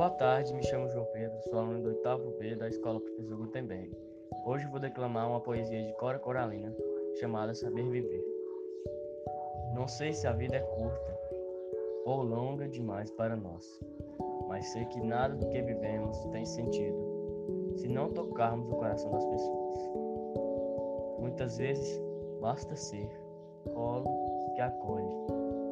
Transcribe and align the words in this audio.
Boa 0.00 0.08
tarde, 0.12 0.54
me 0.54 0.62
chamo 0.62 0.88
João 0.88 1.04
Pedro, 1.12 1.38
sou 1.42 1.58
aluno 1.58 1.82
do 1.82 1.88
oitavo 1.90 2.30
B 2.38 2.54
da 2.56 2.66
Escola 2.66 2.98
Professor 2.98 3.36
Gutenberg. 3.36 3.94
Hoje 4.46 4.66
vou 4.68 4.80
declamar 4.80 5.28
uma 5.28 5.42
poesia 5.42 5.84
de 5.84 5.92
Cora 5.98 6.18
Coralina 6.18 6.74
chamada 7.18 7.54
Saber 7.54 7.86
Viver. 7.86 8.24
Não 9.74 9.86
sei 9.86 10.14
se 10.14 10.26
a 10.26 10.32
vida 10.32 10.56
é 10.56 10.60
curta 10.60 11.18
ou 12.06 12.22
longa 12.22 12.66
demais 12.66 13.10
para 13.10 13.36
nós, 13.36 13.78
mas 14.48 14.64
sei 14.72 14.86
que 14.86 15.02
nada 15.02 15.34
do 15.34 15.46
que 15.50 15.60
vivemos 15.60 16.16
tem 16.32 16.46
sentido 16.46 17.74
se 17.76 17.86
não 17.86 18.08
tocarmos 18.08 18.70
o 18.70 18.76
coração 18.76 19.10
das 19.10 19.26
pessoas. 19.26 19.76
Muitas 21.18 21.58
vezes 21.58 22.02
basta 22.40 22.74
ser 22.74 23.06
colo 23.70 24.08
que 24.54 24.62
acolhe, 24.62 25.14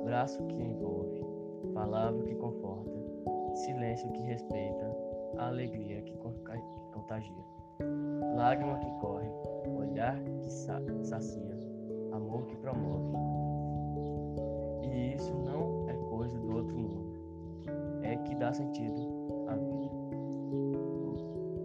braço 0.05 0.47
que 0.49 0.61
envolve, 0.61 1.25
palavra 1.73 2.23
que 2.25 2.35
conforta, 2.35 2.98
silêncio 3.59 4.11
que 4.13 4.23
respeita, 4.23 4.97
alegria 5.37 6.01
que 6.03 6.17
contagia, 6.93 7.45
lágrima 8.37 8.79
que 8.79 8.91
corre, 9.01 9.29
olhar 9.77 10.19
que 10.43 10.51
sacia, 10.51 11.59
amor 12.13 12.45
que 12.47 12.57
promove. 12.57 13.17
E 14.83 15.15
isso 15.15 15.35
não 15.35 15.89
é 15.89 15.95
coisa 16.09 16.39
do 16.39 16.55
outro 16.55 16.77
mundo, 16.77 17.19
é 18.03 18.17
que 18.17 18.35
dá 18.37 18.53
sentido 18.53 19.03
à 19.49 19.57
vida. 19.57 19.99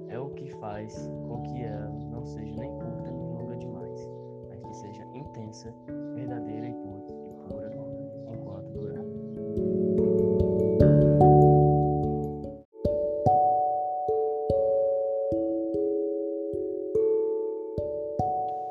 É 0.10 0.20
o 0.20 0.30
que 0.32 0.50
faz 0.58 1.10
com 1.28 1.42
que 1.44 1.64
ela 1.64 1.90
não 2.12 2.26
seja 2.26 2.56
nem 2.56 2.72
curta 2.72 3.12
nem 3.12 3.30
longa 3.30 3.56
demais, 3.56 4.10
mas 4.50 4.62
que 4.62 4.76
seja 4.76 5.04
intensa, 5.14 5.74
verdadeira 6.16 6.68
e 6.68 6.73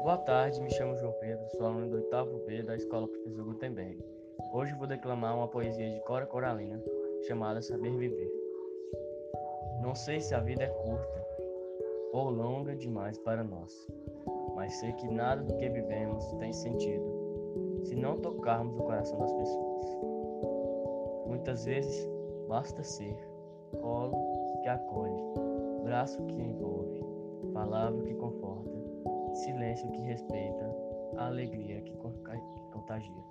Boa 0.03 0.19
tarde, 0.19 0.61
me 0.61 0.69
chamo 0.69 0.97
João 0.97 1.13
Pedro, 1.21 1.49
sou 1.53 1.65
aluno 1.65 1.89
do 1.89 1.95
oitavo 1.95 2.39
B 2.45 2.61
da 2.65 2.75
Escola 2.75 3.07
Professor 3.07 3.45
Gutenberg. 3.45 4.05
Hoje 4.53 4.75
vou 4.75 4.89
declamar 4.89 5.37
uma 5.37 5.47
poesia 5.47 5.89
de 5.89 6.01
Cora 6.01 6.27
Coralina 6.27 6.83
chamada 7.29 7.63
Saber 7.63 7.97
Viver. 7.97 8.33
Não 9.81 9.95
sei 9.95 10.21
se 10.21 10.35
a 10.35 10.41
vida 10.41 10.65
é 10.65 10.67
curta 10.67 11.27
ou 12.13 12.31
longa 12.31 12.75
demais 12.75 13.17
para 13.19 13.45
nós, 13.45 13.89
mas 14.57 14.75
sei 14.81 14.93
que 14.95 15.07
nada 15.07 15.45
do 15.45 15.57
que 15.57 15.69
vivemos 15.69 16.33
tem 16.41 16.53
sentido 16.53 17.81
se 17.85 17.95
não 17.95 18.21
tocarmos 18.21 18.77
o 18.77 18.83
coração 18.83 19.21
das 19.21 19.33
pessoas. 19.33 19.87
Muitas 21.29 21.65
vezes 21.65 22.11
basta 22.49 22.83
ser 22.83 23.17
colo 23.81 24.17
que 24.63 24.69
acolhe, 24.69 25.23
braço 25.85 26.21
que 26.27 26.41
envolve, 26.41 27.05
palavra 27.55 28.03
que 28.03 28.15
conforta, 28.15 28.92
silêncio 29.35 29.91
que 29.91 30.01
respeita, 30.01 30.75
alegria 31.17 31.81
que 31.83 31.97
contagia, 32.71 33.25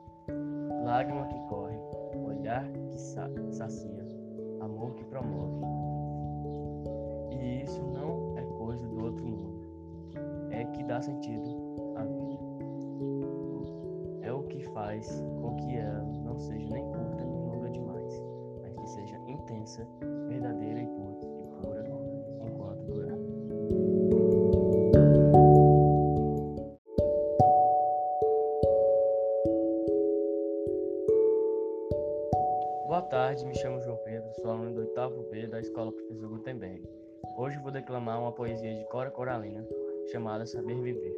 lágrima 0.83 1.27
que 1.27 1.39
corre, 1.47 1.77
olhar 2.15 2.67
que 2.89 2.97
sacia, 3.51 4.07
amor 4.59 4.93
que 4.95 5.03
promove. 5.05 5.61
E 7.31 7.63
isso 7.63 7.81
não 7.83 8.37
é 8.37 8.43
coisa 8.57 8.87
do 8.87 9.03
outro 9.03 9.25
mundo, 9.25 10.49
é 10.51 10.65
que 10.65 10.83
dá 10.83 11.01
sentido 11.01 11.49
à 11.95 12.03
vida. 12.03 12.41
É 14.21 14.31
o 14.31 14.43
que 14.43 14.59
faz 14.69 15.23
com 15.41 15.55
que 15.57 15.75
ela 15.75 16.03
não 16.23 16.39
seja 16.39 16.69
nem 16.69 16.83
curta 16.85 17.25
nem 17.25 17.39
longa 17.39 17.69
demais, 17.69 18.23
mas 18.61 18.75
que 18.75 18.89
seja 18.89 19.17
intensa, 19.27 19.87
verdadeira 20.27 20.60
Boa 32.91 33.03
tarde, 33.03 33.45
me 33.45 33.55
chamo 33.55 33.79
João 33.79 33.95
Pedro, 34.03 34.29
sou 34.41 34.51
aluno 34.51 34.73
do 34.73 34.81
oitavo 34.81 35.23
B 35.31 35.47
da 35.47 35.61
Escola 35.61 35.93
Professor 35.93 36.27
Gutenberg. 36.27 36.85
Hoje 37.37 37.57
vou 37.59 37.71
declamar 37.71 38.19
uma 38.19 38.33
poesia 38.33 38.75
de 38.75 38.83
Cora 38.89 39.09
Coralina 39.09 39.65
chamada 40.11 40.45
Saber 40.45 40.75
Viver. 40.75 41.15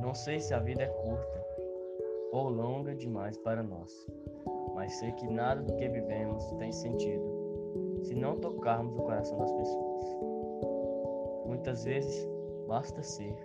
Não 0.00 0.14
sei 0.14 0.40
se 0.40 0.52
a 0.52 0.58
vida 0.58 0.82
é 0.82 0.88
curta 0.88 1.46
ou 2.32 2.48
longa 2.48 2.92
demais 2.92 3.38
para 3.38 3.62
nós, 3.62 4.04
mas 4.74 4.98
sei 4.98 5.12
que 5.12 5.28
nada 5.28 5.62
do 5.62 5.76
que 5.76 5.88
vivemos 5.88 6.44
tem 6.54 6.72
sentido 6.72 8.00
se 8.02 8.16
não 8.16 8.36
tocarmos 8.36 8.96
o 8.98 9.02
coração 9.02 9.38
das 9.38 9.52
pessoas. 9.52 10.04
Muitas 11.46 11.84
vezes 11.84 12.28
basta 12.66 13.00
ser 13.00 13.36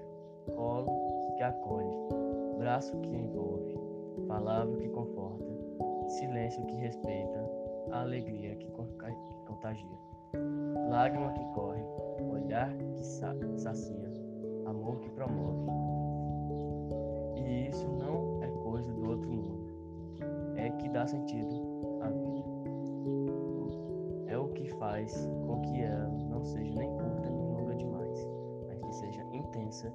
colo 0.56 0.90
que 1.38 1.44
acolhe, 1.44 1.96
braço 2.58 3.00
que 3.02 3.16
envolve, 3.16 3.78
palavra 4.28 4.76
que 4.80 4.90
conforta, 4.90 5.61
silêncio 6.52 6.66
que 6.66 6.76
respeita, 6.76 7.50
alegria 7.92 8.56
que 8.56 8.70
contagia, 9.46 9.98
lágrima 10.90 11.32
que 11.32 11.46
corre, 11.54 11.82
olhar 12.30 12.74
que 12.96 13.04
sacia, 13.04 14.12
amor 14.66 15.00
que 15.00 15.10
promove. 15.12 15.66
E 17.38 17.70
isso 17.70 17.88
não 17.88 18.44
é 18.44 18.48
coisa 18.64 18.92
do 18.94 19.10
outro 19.10 19.32
mundo, 19.32 20.56
é 20.58 20.70
que 20.72 20.90
dá 20.90 21.08
sentido 21.08 21.56
à 22.02 22.10
vida. 22.10 22.52
É 24.28 24.38
o 24.38 24.50
que 24.50 24.68
faz 24.76 25.30
com 25.48 25.62
que 25.62 25.82
ela 25.82 26.10
não 26.30 26.44
seja 26.44 26.74
nem 26.76 26.90
curta 26.90 27.30
nem 27.30 27.48
longa 27.48 27.76
demais, 27.76 28.30
mas 28.68 28.82
que 28.82 28.96
seja 28.96 29.24
intensa, 29.32 29.94